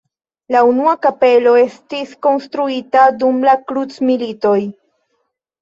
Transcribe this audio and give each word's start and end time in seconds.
La 0.53 0.61
unua 0.67 0.93
kapelo 1.03 1.53
estis 1.65 2.15
konstruita 2.27 3.05
dum 3.25 3.39
la 3.51 3.55
krucmilitoj. 3.73 4.59